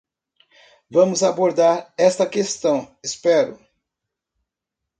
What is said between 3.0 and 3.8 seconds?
espero.